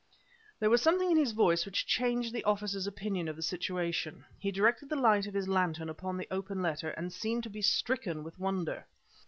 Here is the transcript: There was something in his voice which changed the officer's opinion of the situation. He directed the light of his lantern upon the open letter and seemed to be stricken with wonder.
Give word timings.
There 0.59 0.71
was 0.71 0.81
something 0.81 1.11
in 1.11 1.17
his 1.17 1.31
voice 1.31 1.63
which 1.63 1.85
changed 1.85 2.33
the 2.33 2.43
officer's 2.43 2.87
opinion 2.87 3.27
of 3.27 3.35
the 3.35 3.43
situation. 3.43 4.25
He 4.39 4.49
directed 4.51 4.89
the 4.89 4.95
light 4.95 5.27
of 5.27 5.35
his 5.35 5.47
lantern 5.47 5.89
upon 5.89 6.17
the 6.17 6.27
open 6.31 6.59
letter 6.63 6.89
and 6.89 7.13
seemed 7.13 7.43
to 7.43 7.51
be 7.51 7.61
stricken 7.61 8.23
with 8.23 8.39
wonder. 8.39 8.87